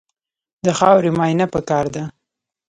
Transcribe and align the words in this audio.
د 0.65 0.67
خاورې 0.77 1.09
معاینه 1.17 1.45
پکار 1.53 1.85
ده. 1.95 2.03